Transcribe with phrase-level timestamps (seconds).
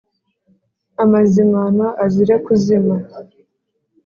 [1.03, 2.95] amazimano azire kuzima